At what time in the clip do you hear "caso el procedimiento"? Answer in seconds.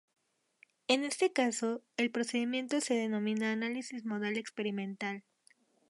1.31-2.81